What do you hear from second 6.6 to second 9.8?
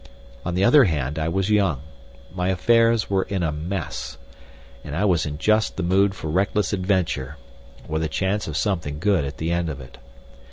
adventure—with a chance of something good at the end of